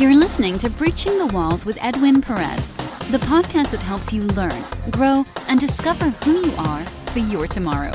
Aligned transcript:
You're 0.00 0.14
listening 0.14 0.56
to 0.60 0.70
Breaching 0.70 1.18
the 1.18 1.26
Walls 1.26 1.66
with 1.66 1.76
Edwin 1.78 2.22
Perez, 2.22 2.72
the 3.10 3.18
podcast 3.18 3.72
that 3.72 3.82
helps 3.82 4.14
you 4.14 4.22
learn, 4.28 4.64
grow, 4.90 5.26
and 5.46 5.60
discover 5.60 6.08
who 6.24 6.40
you 6.40 6.54
are 6.56 6.82
for 7.12 7.18
your 7.18 7.46
tomorrow. 7.46 7.92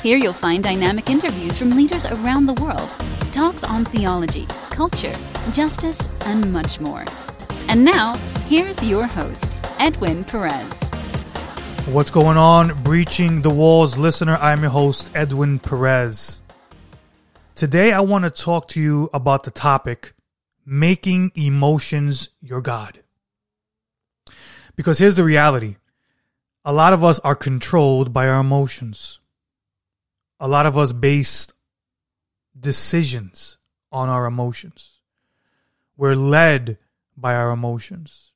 Here 0.00 0.16
you'll 0.16 0.34
find 0.34 0.62
dynamic 0.62 1.10
interviews 1.10 1.58
from 1.58 1.70
leaders 1.70 2.06
around 2.06 2.46
the 2.46 2.54
world, 2.62 2.88
talks 3.32 3.64
on 3.64 3.84
theology, 3.84 4.46
culture, 4.70 5.12
justice, 5.52 5.98
and 6.26 6.52
much 6.52 6.78
more. 6.78 7.04
And 7.66 7.84
now, 7.84 8.14
here's 8.46 8.80
your 8.88 9.08
host, 9.08 9.58
Edwin 9.80 10.22
Perez. 10.22 10.72
What's 11.86 12.12
going 12.12 12.36
on, 12.36 12.80
Breaching 12.84 13.42
the 13.42 13.50
Walls 13.50 13.98
listener? 13.98 14.36
I'm 14.36 14.62
your 14.62 14.70
host, 14.70 15.10
Edwin 15.12 15.58
Perez. 15.58 16.40
Today, 17.56 17.90
I 17.90 17.98
want 17.98 18.22
to 18.26 18.30
talk 18.30 18.68
to 18.68 18.80
you 18.80 19.10
about 19.12 19.42
the 19.42 19.50
topic 19.50 20.12
making 20.64 21.32
emotions 21.34 22.30
your 22.40 22.60
God. 22.60 23.02
Because 24.76 24.98
here's 24.98 25.16
the 25.16 25.24
reality 25.24 25.76
a 26.64 26.72
lot 26.72 26.92
of 26.92 27.02
us 27.04 27.18
are 27.20 27.34
controlled 27.34 28.12
by 28.12 28.28
our 28.28 28.40
emotions. 28.40 29.18
A 30.38 30.48
lot 30.48 30.66
of 30.66 30.76
us 30.78 30.92
base 30.92 31.48
decisions 32.58 33.58
on 33.90 34.08
our 34.08 34.26
emotions. 34.26 35.00
We're 35.96 36.16
led 36.16 36.78
by 37.16 37.34
our 37.34 37.50
emotions. 37.50 38.32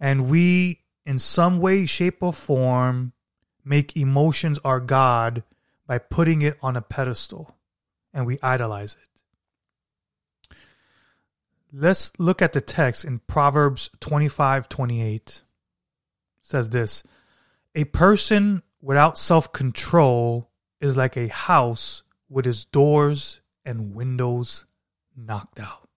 And 0.00 0.28
we, 0.28 0.80
in 1.04 1.18
some 1.18 1.60
way, 1.60 1.86
shape, 1.86 2.22
or 2.22 2.32
form, 2.32 3.12
make 3.64 3.96
emotions 3.96 4.58
our 4.64 4.80
God 4.80 5.42
by 5.86 5.98
putting 5.98 6.42
it 6.42 6.56
on 6.62 6.76
a 6.76 6.82
pedestal 6.82 7.56
and 8.12 8.26
we 8.26 8.38
idolize 8.42 8.96
it. 9.02 9.13
Let's 11.76 12.12
look 12.20 12.40
at 12.40 12.52
the 12.52 12.60
text 12.60 13.04
in 13.04 13.18
Proverbs 13.18 13.90
25 13.98 14.68
28. 14.68 15.12
It 15.12 15.42
says 16.40 16.70
this 16.70 17.02
A 17.74 17.84
person 17.86 18.62
without 18.80 19.18
self 19.18 19.52
control 19.52 20.50
is 20.80 20.96
like 20.96 21.16
a 21.16 21.26
house 21.26 22.04
with 22.28 22.46
its 22.46 22.64
doors 22.64 23.40
and 23.64 23.92
windows 23.92 24.66
knocked 25.16 25.58
out. 25.58 25.88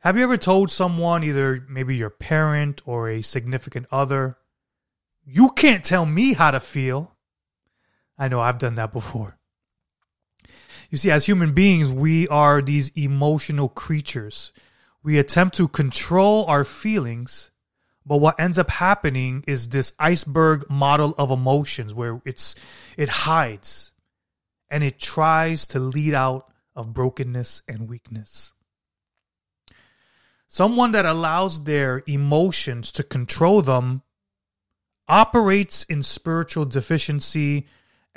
Have 0.00 0.16
you 0.16 0.24
ever 0.24 0.36
told 0.36 0.72
someone, 0.72 1.22
either 1.22 1.64
maybe 1.68 1.94
your 1.94 2.10
parent 2.10 2.82
or 2.84 3.08
a 3.08 3.22
significant 3.22 3.86
other, 3.92 4.38
you 5.24 5.50
can't 5.50 5.84
tell 5.84 6.04
me 6.04 6.32
how 6.32 6.50
to 6.50 6.58
feel? 6.58 7.12
I 8.18 8.26
know 8.26 8.40
I've 8.40 8.58
done 8.58 8.74
that 8.74 8.92
before. 8.92 9.35
You 10.90 10.98
see, 10.98 11.10
as 11.10 11.26
human 11.26 11.52
beings, 11.52 11.90
we 11.90 12.28
are 12.28 12.62
these 12.62 12.96
emotional 12.96 13.68
creatures. 13.68 14.52
We 15.02 15.18
attempt 15.18 15.56
to 15.56 15.68
control 15.68 16.44
our 16.46 16.64
feelings, 16.64 17.50
but 18.04 18.18
what 18.18 18.38
ends 18.38 18.58
up 18.58 18.70
happening 18.70 19.44
is 19.46 19.68
this 19.68 19.92
iceberg 19.98 20.68
model 20.70 21.14
of 21.18 21.30
emotions 21.30 21.94
where 21.94 22.20
it's 22.24 22.54
it 22.96 23.08
hides 23.08 23.92
and 24.70 24.82
it 24.82 24.98
tries 24.98 25.66
to 25.68 25.78
lead 25.78 26.14
out 26.14 26.50
of 26.74 26.92
brokenness 26.92 27.62
and 27.68 27.88
weakness. 27.88 28.52
Someone 30.48 30.92
that 30.92 31.06
allows 31.06 31.64
their 31.64 32.02
emotions 32.06 32.92
to 32.92 33.02
control 33.02 33.62
them 33.62 34.02
operates 35.08 35.84
in 35.84 36.02
spiritual 36.02 36.64
deficiency 36.64 37.66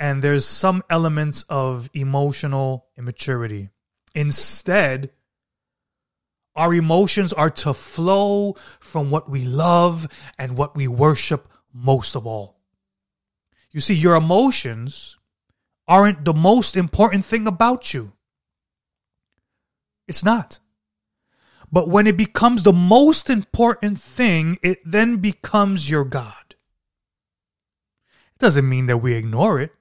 and 0.00 0.24
there's 0.24 0.46
some 0.46 0.82
elements 0.88 1.44
of 1.50 1.90
emotional 1.92 2.86
immaturity. 2.96 3.68
Instead, 4.14 5.10
our 6.56 6.72
emotions 6.72 7.34
are 7.34 7.50
to 7.50 7.74
flow 7.74 8.56
from 8.80 9.10
what 9.10 9.28
we 9.28 9.44
love 9.44 10.08
and 10.38 10.56
what 10.56 10.74
we 10.74 10.88
worship 10.88 11.46
most 11.72 12.16
of 12.16 12.26
all. 12.26 12.58
You 13.70 13.80
see, 13.80 13.94
your 13.94 14.14
emotions 14.16 15.18
aren't 15.86 16.24
the 16.24 16.34
most 16.34 16.78
important 16.78 17.26
thing 17.26 17.46
about 17.46 17.92
you. 17.92 18.12
It's 20.08 20.24
not. 20.24 20.60
But 21.70 21.88
when 21.88 22.06
it 22.06 22.16
becomes 22.16 22.62
the 22.62 22.72
most 22.72 23.28
important 23.28 24.00
thing, 24.00 24.58
it 24.62 24.78
then 24.84 25.18
becomes 25.18 25.90
your 25.90 26.04
God. 26.04 26.56
It 28.34 28.38
doesn't 28.38 28.68
mean 28.68 28.86
that 28.86 28.98
we 28.98 29.12
ignore 29.12 29.60
it 29.60 29.74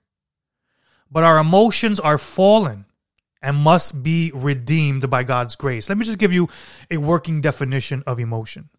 but 1.11 1.23
our 1.23 1.37
emotions 1.37 1.99
are 1.99 2.17
fallen 2.17 2.85
and 3.41 3.57
must 3.57 4.03
be 4.03 4.31
redeemed 4.33 5.09
by 5.09 5.23
God's 5.23 5.55
grace. 5.55 5.89
Let 5.89 5.97
me 5.97 6.05
just 6.05 6.19
give 6.19 6.33
you 6.33 6.49
a 6.91 6.97
working 6.97 7.41
definition 7.41 8.03
of 8.05 8.19
emotion. 8.19 8.69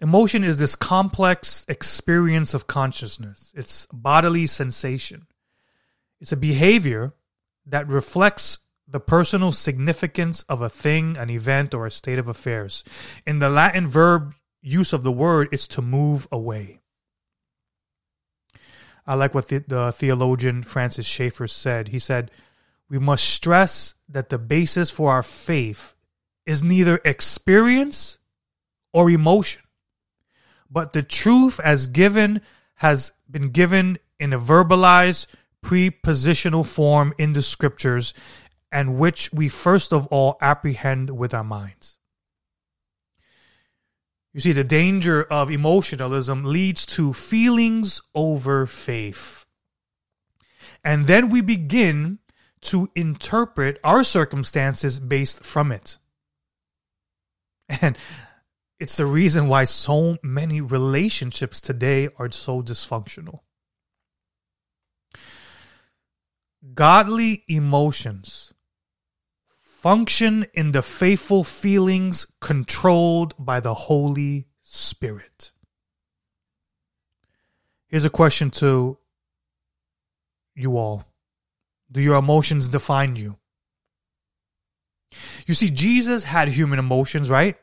Emotion 0.00 0.42
is 0.42 0.56
this 0.56 0.74
complex 0.76 1.64
experience 1.68 2.54
of 2.54 2.66
consciousness, 2.66 3.52
it's 3.54 3.86
bodily 3.92 4.46
sensation. 4.46 5.26
It's 6.20 6.32
a 6.32 6.36
behavior 6.36 7.14
that 7.66 7.88
reflects 7.88 8.58
the 8.86 9.00
personal 9.00 9.52
significance 9.52 10.42
of 10.48 10.60
a 10.60 10.68
thing, 10.68 11.16
an 11.16 11.30
event, 11.30 11.72
or 11.74 11.86
a 11.86 11.90
state 11.90 12.18
of 12.18 12.28
affairs. 12.28 12.82
In 13.26 13.38
the 13.38 13.48
Latin 13.48 13.86
verb 13.86 14.34
use 14.60 14.92
of 14.92 15.02
the 15.02 15.12
word 15.12 15.48
is 15.52 15.66
to 15.68 15.82
move 15.82 16.26
away. 16.32 16.79
I 19.10 19.14
like 19.14 19.34
what 19.34 19.48
the, 19.48 19.58
the 19.66 19.90
theologian 19.90 20.62
Francis 20.62 21.04
Schaeffer 21.04 21.48
said. 21.48 21.88
He 21.88 21.98
said, 21.98 22.30
We 22.88 23.00
must 23.00 23.24
stress 23.24 23.94
that 24.08 24.28
the 24.28 24.38
basis 24.38 24.88
for 24.88 25.10
our 25.10 25.24
faith 25.24 25.96
is 26.46 26.62
neither 26.62 27.00
experience 27.04 28.18
or 28.92 29.10
emotion, 29.10 29.62
but 30.70 30.92
the 30.92 31.02
truth 31.02 31.58
as 31.64 31.88
given 31.88 32.40
has 32.76 33.12
been 33.28 33.50
given 33.50 33.98
in 34.20 34.32
a 34.32 34.38
verbalized, 34.38 35.26
propositional 35.60 36.64
form 36.64 37.12
in 37.18 37.32
the 37.32 37.42
scriptures, 37.42 38.14
and 38.70 38.96
which 38.96 39.32
we 39.32 39.48
first 39.48 39.92
of 39.92 40.06
all 40.06 40.38
apprehend 40.40 41.10
with 41.10 41.34
our 41.34 41.42
minds. 41.42 41.98
You 44.32 44.40
see, 44.40 44.52
the 44.52 44.64
danger 44.64 45.22
of 45.24 45.50
emotionalism 45.50 46.44
leads 46.44 46.86
to 46.86 47.12
feelings 47.12 48.00
over 48.14 48.64
faith. 48.66 49.44
And 50.84 51.06
then 51.06 51.28
we 51.30 51.40
begin 51.40 52.20
to 52.62 52.90
interpret 52.94 53.80
our 53.82 54.04
circumstances 54.04 55.00
based 55.00 55.44
from 55.44 55.72
it. 55.72 55.98
And 57.80 57.98
it's 58.78 58.96
the 58.96 59.06
reason 59.06 59.48
why 59.48 59.64
so 59.64 60.18
many 60.22 60.60
relationships 60.60 61.60
today 61.60 62.08
are 62.18 62.30
so 62.30 62.62
dysfunctional. 62.62 63.40
Godly 66.74 67.44
emotions 67.48 68.52
function 69.80 70.46
in 70.52 70.72
the 70.72 70.82
faithful 70.82 71.42
feelings 71.42 72.26
controlled 72.38 73.34
by 73.38 73.60
the 73.60 73.72
Holy 73.72 74.46
Spirit. 74.62 75.52
Here's 77.88 78.04
a 78.04 78.10
question 78.10 78.50
to 78.62 78.98
you 80.54 80.76
all 80.76 81.06
Do 81.90 82.02
your 82.02 82.16
emotions 82.16 82.68
define 82.68 83.16
you? 83.16 83.36
You 85.46 85.54
see, 85.54 85.70
Jesus 85.70 86.24
had 86.24 86.48
human 86.48 86.78
emotions, 86.78 87.30
right? 87.30 87.56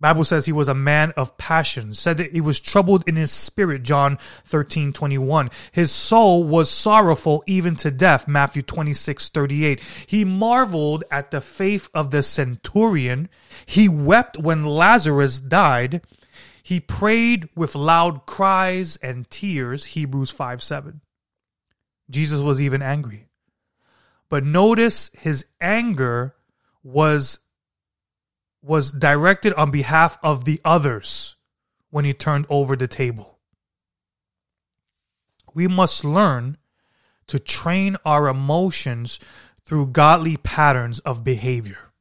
Bible 0.00 0.24
says 0.24 0.46
he 0.46 0.52
was 0.52 0.68
a 0.68 0.74
man 0.74 1.12
of 1.14 1.36
passion, 1.36 1.92
said 1.92 2.16
that 2.16 2.32
he 2.32 2.40
was 2.40 2.58
troubled 2.58 3.04
in 3.06 3.16
his 3.16 3.30
spirit, 3.30 3.82
John 3.82 4.18
13, 4.46 4.94
21. 4.94 5.50
His 5.72 5.92
soul 5.92 6.42
was 6.44 6.70
sorrowful 6.70 7.44
even 7.46 7.76
to 7.76 7.90
death, 7.90 8.26
Matthew 8.26 8.62
26, 8.62 9.28
38. 9.28 9.80
He 10.06 10.24
marveled 10.24 11.04
at 11.10 11.30
the 11.30 11.42
faith 11.42 11.90
of 11.92 12.10
the 12.10 12.22
centurion. 12.22 13.28
He 13.66 13.90
wept 13.90 14.38
when 14.38 14.64
Lazarus 14.64 15.38
died. 15.38 16.00
He 16.62 16.80
prayed 16.80 17.50
with 17.54 17.74
loud 17.74 18.24
cries 18.24 18.96
and 18.96 19.28
tears, 19.28 19.86
Hebrews 19.86 20.30
5, 20.30 20.62
7. 20.62 21.02
Jesus 22.08 22.40
was 22.40 22.62
even 22.62 22.80
angry. 22.80 23.26
But 24.30 24.44
notice 24.44 25.10
his 25.18 25.44
anger 25.60 26.36
was 26.82 27.40
was 28.62 28.90
directed 28.92 29.54
on 29.54 29.70
behalf 29.70 30.18
of 30.22 30.44
the 30.44 30.60
others 30.64 31.36
when 31.90 32.04
he 32.04 32.12
turned 32.12 32.46
over 32.48 32.76
the 32.76 32.88
table. 32.88 33.38
We 35.54 35.66
must 35.66 36.04
learn 36.04 36.58
to 37.26 37.38
train 37.38 37.96
our 38.04 38.28
emotions 38.28 39.18
through 39.64 39.86
godly 39.86 40.36
patterns 40.36 40.98
of 41.00 41.24
behavior. 41.24 41.92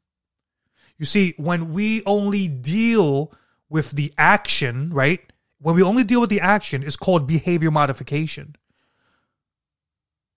You 0.98 1.06
see, 1.06 1.34
when 1.38 1.72
we 1.72 2.04
only 2.06 2.48
deal 2.48 3.32
with 3.70 3.92
the 3.92 4.14
action, 4.18 4.90
right? 4.92 5.22
When 5.60 5.76
we 5.76 5.84
only 5.84 6.04
deal 6.04 6.22
with 6.22 6.30
the 6.30 6.42
action, 6.42 6.84
it's 6.84 6.98
called 6.98 7.28
behavior 7.28 7.72
modification. 7.72 8.56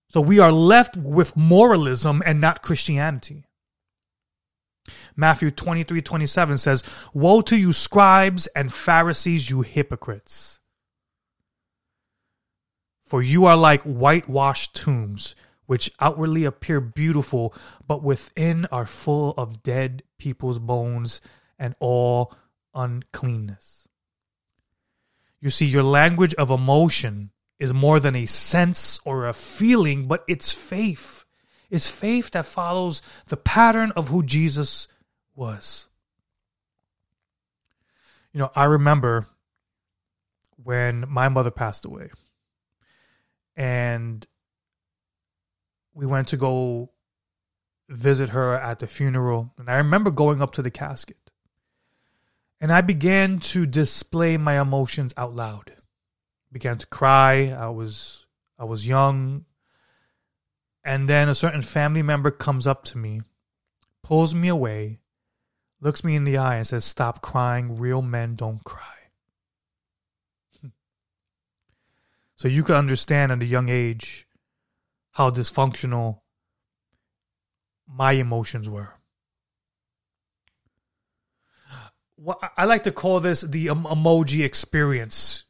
So 0.08 0.20
we 0.20 0.38
are 0.38 0.52
left 0.52 0.96
with 0.96 1.36
moralism 1.36 2.22
and 2.26 2.40
not 2.40 2.62
Christianity. 2.62 3.44
Matthew 5.17 5.50
23 5.50 6.02
27 6.02 6.58
says, 6.58 6.82
Woe 7.14 7.40
to 7.43 7.56
you, 7.56 7.73
scribes 7.73 8.46
and 8.49 8.73
Pharisees, 8.73 9.50
you 9.50 9.62
hypocrites! 9.62 10.61
For 13.05 13.23
you 13.23 13.44
are 13.44 13.56
like 13.56 13.82
whitewashed 13.82 14.75
tombs, 14.75 15.34
which 15.67 15.93
outwardly 16.00 16.44
appear 16.44 16.81
beautiful, 16.81 17.55
but 17.87 18.02
within 18.02 18.67
are 18.67 18.87
full 18.87 19.34
of 19.37 19.62
dead 19.62 20.02
people's 20.19 20.58
bones 20.58 21.20
and 21.58 21.75
all 21.79 22.32
uncleanness. 22.75 23.87
You 25.40 25.50
see, 25.50 25.67
your 25.67 25.82
language 25.82 26.34
of 26.37 26.50
emotion 26.50 27.31
is 27.58 27.75
more 27.75 28.00
than 28.00 28.17
a 28.17 28.26
sense 28.26 29.00
or 29.05 29.26
a 29.26 29.32
feeling, 29.32 30.08
but 30.08 30.25
it's 30.26 30.52
faith. 30.52 31.21
It's 31.72 31.88
faith 31.88 32.32
that 32.32 32.44
follows 32.44 33.00
the 33.28 33.36
pattern 33.38 33.92
of 33.96 34.08
who 34.08 34.22
Jesus 34.22 34.88
was. 35.34 35.88
You 38.34 38.40
know, 38.40 38.50
I 38.54 38.64
remember 38.64 39.26
when 40.62 41.06
my 41.08 41.30
mother 41.30 41.50
passed 41.50 41.86
away 41.86 42.10
and 43.56 44.26
we 45.94 46.04
went 46.04 46.28
to 46.28 46.36
go 46.36 46.90
visit 47.88 48.28
her 48.28 48.52
at 48.52 48.80
the 48.80 48.86
funeral. 48.86 49.54
And 49.56 49.70
I 49.70 49.76
remember 49.76 50.10
going 50.10 50.42
up 50.42 50.52
to 50.52 50.62
the 50.62 50.70
casket 50.70 51.30
and 52.60 52.70
I 52.70 52.82
began 52.82 53.38
to 53.38 53.64
display 53.64 54.36
my 54.36 54.60
emotions 54.60 55.14
out 55.16 55.34
loud. 55.34 55.72
began 56.52 56.76
to 56.76 56.86
cry. 56.86 57.48
I 57.48 57.70
was 57.70 58.26
I 58.58 58.64
was 58.64 58.86
young. 58.86 59.46
And 60.84 61.08
then 61.08 61.29
a 61.29 61.34
certain 61.34 61.62
family 61.62 62.02
member 62.02 62.31
comes 62.31 62.67
up 62.67 62.84
to 62.87 62.99
me, 62.99 63.23
pulls 64.02 64.34
me 64.34 64.49
away, 64.49 64.99
looks 65.81 66.02
me 66.02 66.17
in 66.17 66.25
the 66.25 66.37
eye 66.37 66.56
and 66.56 66.67
says, 66.67 66.84
"Stop 66.84 67.23
crying. 67.23 67.79
Real 67.79 68.02
men 68.02 68.34
don't 68.34 68.64
cry." 68.64 69.11
so 72.37 72.49
you 72.49 72.64
could 72.64 72.76
understand 72.76 73.31
at 73.31 73.43
a 73.43 73.46
young 73.46 73.69
age 73.69 74.26
how 75.12 75.31
dysfunctional 75.31 76.20
my 77.87 78.12
emotions 78.12 78.69
were. 78.69 78.94
I 82.56 82.67
like 82.67 82.84
to 82.84 82.93
call 82.93 83.20
this 83.20 83.40
the 83.40 83.67
emoji 83.67 84.44
experience. 84.44 85.44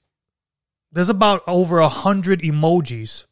There's 0.91 1.09
about 1.09 1.43
over 1.47 1.79
a 1.79 1.89
hundred 1.89 2.41
emojis, 2.41 3.27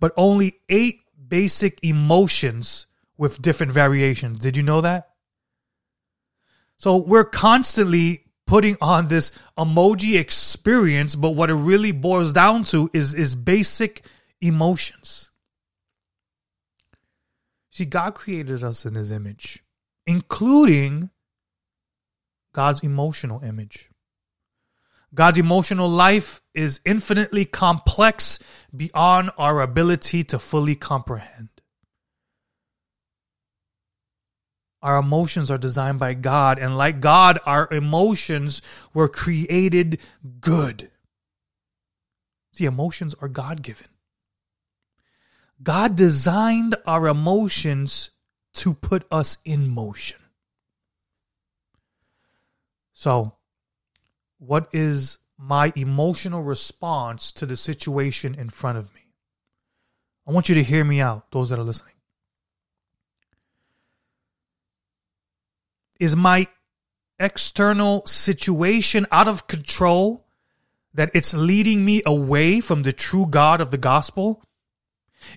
but 0.00 0.12
only 0.16 0.60
eight 0.68 1.00
basic 1.28 1.78
emotions 1.82 2.86
with 3.16 3.42
different 3.42 3.72
variations. 3.72 4.38
Did 4.38 4.56
you 4.56 4.62
know 4.62 4.80
that? 4.80 5.10
So 6.76 6.96
we're 6.96 7.24
constantly 7.24 8.24
putting 8.46 8.76
on 8.80 9.08
this 9.08 9.32
emoji 9.58 10.18
experience, 10.18 11.14
but 11.14 11.30
what 11.30 11.50
it 11.50 11.54
really 11.54 11.92
boils 11.92 12.32
down 12.32 12.64
to 12.64 12.90
is, 12.92 13.14
is 13.14 13.34
basic 13.34 14.04
emotions. 14.40 15.30
See, 17.70 17.84
God 17.84 18.14
created 18.14 18.62
us 18.62 18.86
in 18.86 18.94
his 18.94 19.10
image, 19.10 19.64
including 20.06 21.10
God's 22.52 22.80
emotional 22.80 23.42
image. 23.42 23.90
God's 25.16 25.38
emotional 25.38 25.88
life 25.88 26.42
is 26.54 26.80
infinitely 26.84 27.46
complex 27.46 28.38
beyond 28.74 29.30
our 29.38 29.62
ability 29.62 30.22
to 30.24 30.38
fully 30.38 30.74
comprehend. 30.74 31.48
Our 34.82 34.98
emotions 34.98 35.50
are 35.50 35.56
designed 35.56 35.98
by 35.98 36.12
God, 36.12 36.58
and 36.58 36.76
like 36.76 37.00
God, 37.00 37.38
our 37.46 37.66
emotions 37.72 38.60
were 38.92 39.08
created 39.08 39.98
good. 40.40 40.90
See, 42.52 42.66
emotions 42.66 43.14
are 43.22 43.28
God 43.28 43.62
given. 43.62 43.88
God 45.62 45.96
designed 45.96 46.76
our 46.86 47.08
emotions 47.08 48.10
to 48.54 48.74
put 48.74 49.06
us 49.10 49.38
in 49.46 49.70
motion. 49.70 50.20
So, 52.92 53.35
what 54.38 54.68
is 54.72 55.18
my 55.38 55.72
emotional 55.76 56.42
response 56.42 57.32
to 57.32 57.46
the 57.46 57.56
situation 57.56 58.34
in 58.34 58.48
front 58.48 58.78
of 58.78 58.94
me? 58.94 59.00
I 60.26 60.32
want 60.32 60.48
you 60.48 60.54
to 60.56 60.62
hear 60.62 60.84
me 60.84 61.00
out, 61.00 61.30
those 61.30 61.50
that 61.50 61.58
are 61.58 61.64
listening. 61.64 61.94
Is 65.98 66.16
my 66.16 66.48
external 67.18 68.02
situation 68.06 69.06
out 69.10 69.28
of 69.28 69.46
control 69.46 70.26
that 70.92 71.10
it's 71.14 71.32
leading 71.32 71.84
me 71.84 72.02
away 72.04 72.60
from 72.60 72.82
the 72.82 72.92
true 72.92 73.26
God 73.28 73.60
of 73.60 73.70
the 73.70 73.78
gospel? 73.78 74.42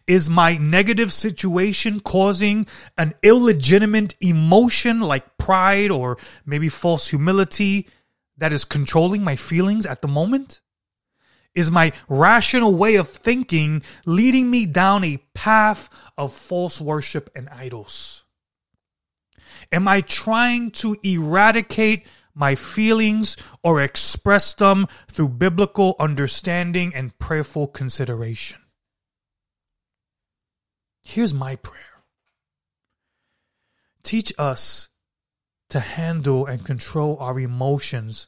Is 0.07 0.29
my 0.29 0.57
negative 0.57 1.13
situation 1.13 1.99
causing 1.99 2.67
an 2.97 3.13
illegitimate 3.23 4.15
emotion 4.19 4.99
like 4.99 5.37
pride 5.37 5.91
or 5.91 6.17
maybe 6.45 6.69
false 6.69 7.07
humility 7.07 7.87
that 8.39 8.53
is 8.53 8.65
controlling 8.65 9.23
my 9.23 9.35
feelings 9.35 9.85
at 9.85 10.01
the 10.01 10.07
moment? 10.07 10.61
Is 11.55 11.71
my 11.71 11.91
rational 12.07 12.75
way 12.75 12.95
of 12.95 13.09
thinking 13.09 13.81
leading 14.05 14.49
me 14.49 14.65
down 14.65 15.03
a 15.03 15.17
path 15.33 15.89
of 16.17 16.33
false 16.33 16.79
worship 16.79 17.29
and 17.35 17.49
idols? 17.49 18.25
Am 19.71 19.87
I 19.87 20.01
trying 20.01 20.71
to 20.71 20.95
eradicate 21.03 22.05
my 22.33 22.55
feelings 22.55 23.35
or 23.63 23.81
express 23.81 24.53
them 24.53 24.87
through 25.09 25.29
biblical 25.29 25.95
understanding 25.99 26.93
and 26.95 27.17
prayerful 27.19 27.67
consideration? 27.67 28.59
Here's 31.03 31.33
my 31.33 31.55
prayer 31.55 31.83
teach 34.03 34.31
us 34.37 34.89
to 35.69 35.79
handle 35.79 36.45
and 36.45 36.65
control 36.65 37.17
our 37.19 37.39
emotions 37.39 38.27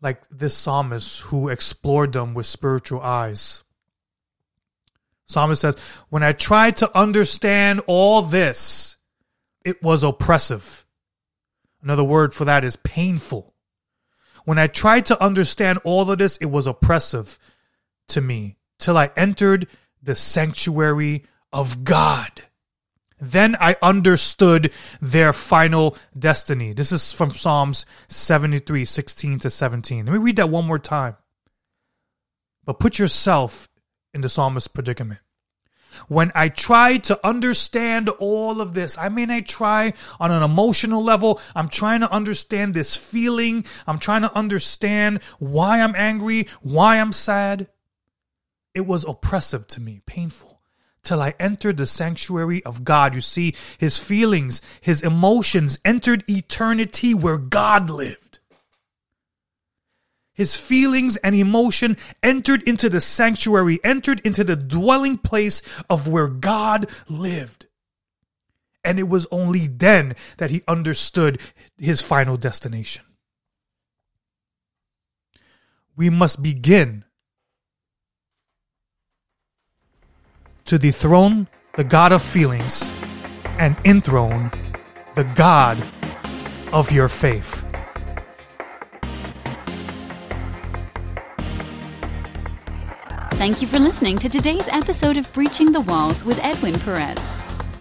like 0.00 0.22
this 0.30 0.56
psalmist 0.56 1.22
who 1.22 1.48
explored 1.48 2.12
them 2.12 2.34
with 2.34 2.46
spiritual 2.46 3.00
eyes. 3.00 3.64
Psalmist 5.26 5.60
says, 5.60 5.76
When 6.08 6.22
I 6.22 6.32
tried 6.32 6.76
to 6.78 6.98
understand 6.98 7.80
all 7.86 8.22
this, 8.22 8.96
it 9.64 9.82
was 9.82 10.02
oppressive. 10.02 10.86
Another 11.82 12.04
word 12.04 12.32
for 12.32 12.44
that 12.44 12.64
is 12.64 12.76
painful. 12.76 13.54
When 14.44 14.58
I 14.58 14.66
tried 14.66 15.04
to 15.06 15.22
understand 15.22 15.80
all 15.84 16.10
of 16.10 16.18
this, 16.18 16.38
it 16.38 16.46
was 16.46 16.66
oppressive 16.66 17.38
to 18.08 18.20
me 18.20 18.56
till 18.78 18.96
I 18.96 19.10
entered 19.16 19.66
the 20.02 20.14
sanctuary 20.14 21.24
of 21.52 21.84
God. 21.84 22.44
Then 23.20 23.56
I 23.60 23.76
understood 23.82 24.72
their 25.00 25.32
final 25.32 25.96
destiny. 26.16 26.72
This 26.72 26.92
is 26.92 27.12
from 27.12 27.32
Psalms 27.32 27.84
73, 28.08 28.84
16 28.84 29.38
to 29.40 29.50
17. 29.50 30.06
Let 30.06 30.12
me 30.12 30.18
read 30.18 30.36
that 30.36 30.50
one 30.50 30.66
more 30.66 30.78
time. 30.78 31.16
But 32.64 32.78
put 32.78 32.98
yourself 32.98 33.68
in 34.14 34.20
the 34.20 34.28
psalmist's 34.28 34.68
predicament. 34.68 35.20
When 36.06 36.30
I 36.34 36.48
try 36.48 36.98
to 36.98 37.26
understand 37.26 38.08
all 38.08 38.60
of 38.60 38.74
this, 38.74 38.96
I 38.98 39.08
mean, 39.08 39.30
I 39.30 39.40
try 39.40 39.94
on 40.20 40.30
an 40.30 40.42
emotional 40.42 41.02
level. 41.02 41.40
I'm 41.56 41.68
trying 41.68 42.00
to 42.00 42.12
understand 42.12 42.74
this 42.74 42.94
feeling. 42.94 43.64
I'm 43.86 43.98
trying 43.98 44.22
to 44.22 44.36
understand 44.36 45.22
why 45.38 45.80
I'm 45.80 45.96
angry, 45.96 46.46
why 46.60 46.98
I'm 46.98 47.12
sad. 47.12 47.68
It 48.74 48.86
was 48.86 49.04
oppressive 49.04 49.66
to 49.68 49.80
me, 49.80 50.02
painful, 50.06 50.57
till 51.08 51.22
I 51.22 51.32
entered 51.40 51.78
the 51.78 51.86
sanctuary 51.86 52.62
of 52.66 52.84
God. 52.84 53.14
You 53.14 53.22
see, 53.22 53.54
his 53.78 53.96
feelings, 53.96 54.60
his 54.82 55.02
emotions 55.02 55.78
entered 55.82 56.22
eternity 56.28 57.14
where 57.14 57.38
God 57.38 57.88
lived. 57.88 58.40
His 60.34 60.54
feelings 60.54 61.16
and 61.16 61.34
emotion 61.34 61.96
entered 62.22 62.62
into 62.64 62.90
the 62.90 63.00
sanctuary, 63.00 63.80
entered 63.82 64.20
into 64.20 64.44
the 64.44 64.54
dwelling 64.54 65.16
place 65.16 65.62
of 65.88 66.06
where 66.06 66.28
God 66.28 66.90
lived. 67.08 67.66
And 68.84 68.98
it 68.98 69.08
was 69.08 69.26
only 69.30 69.66
then 69.66 70.14
that 70.36 70.50
he 70.50 70.62
understood 70.68 71.40
his 71.78 72.02
final 72.02 72.36
destination. 72.36 73.04
We 75.96 76.10
must 76.10 76.42
begin 76.42 77.04
to 80.68 80.78
dethrone 80.78 81.48
the 81.76 81.84
God 81.84 82.12
of 82.12 82.22
feelings 82.22 82.90
and 83.58 83.74
enthrone 83.86 84.50
the 85.14 85.24
God 85.24 85.78
of 86.74 86.92
your 86.92 87.08
faith. 87.08 87.64
Thank 93.32 93.62
you 93.62 93.68
for 93.68 93.78
listening 93.78 94.18
to 94.18 94.28
today's 94.28 94.68
episode 94.68 95.16
of 95.16 95.32
Breaching 95.32 95.72
the 95.72 95.80
Walls 95.80 96.22
with 96.22 96.38
Edwin 96.44 96.78
Perez. 96.80 97.18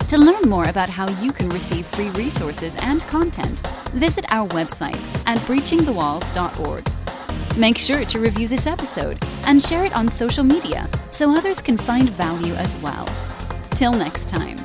To 0.07 0.17
learn 0.17 0.43
more 0.43 0.69
about 0.69 0.87
how 0.87 1.09
you 1.21 1.33
can 1.33 1.49
receive 1.49 1.85
free 1.87 2.09
resources 2.11 2.77
and 2.79 3.01
content, 3.01 3.59
visit 3.89 4.23
our 4.31 4.47
website 4.47 5.01
at 5.25 5.39
breachingthewalls.org. 5.39 6.87
Make 7.57 7.77
sure 7.77 8.05
to 8.05 8.19
review 8.21 8.47
this 8.47 8.65
episode 8.65 9.21
and 9.47 9.63
share 9.63 9.85
it 9.85 9.95
on 9.95 10.07
social 10.07 10.43
media 10.43 10.87
so 11.11 11.31
others 11.31 11.61
can 11.61 11.77
find 11.77 12.09
value 12.11 12.53
as 12.53 12.77
well. 12.77 13.07
Till 13.71 13.93
next 13.93 14.29
time. 14.29 14.56